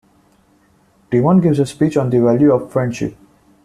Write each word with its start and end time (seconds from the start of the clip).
Timon 1.11 1.41
gives 1.41 1.59
a 1.59 1.65
speech 1.67 1.95
on 1.95 2.09
the 2.09 2.19
value 2.19 2.51
of 2.51 2.71
friendship. 2.71 3.15